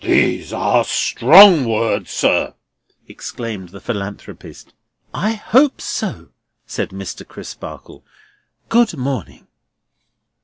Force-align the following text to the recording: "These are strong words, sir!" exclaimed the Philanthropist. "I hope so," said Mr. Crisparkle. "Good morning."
"These 0.03 0.51
are 0.51 0.83
strong 0.83 1.63
words, 1.63 2.09
sir!" 2.09 2.55
exclaimed 3.07 3.69
the 3.69 3.79
Philanthropist. 3.79 4.73
"I 5.13 5.33
hope 5.33 5.79
so," 5.79 6.29
said 6.65 6.89
Mr. 6.89 7.23
Crisparkle. 7.23 8.03
"Good 8.67 8.97
morning." 8.97 9.45